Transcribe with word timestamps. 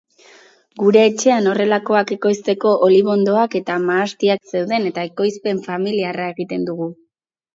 Gure 0.83 1.01
etxean 1.09 1.49
horrelakoak 1.51 2.13
ekoizteko 2.15 2.71
olibondoak 2.87 3.57
eta 3.61 3.77
mahastiak 3.85 4.49
zeuden 4.55 4.89
eta 4.93 5.03
ekoizpen 5.11 5.63
familiarra 5.69 6.31
egiten 6.35 6.65
dugu. 6.71 6.89